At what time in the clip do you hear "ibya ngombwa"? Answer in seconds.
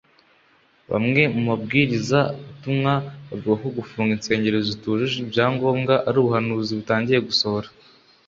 5.23-5.93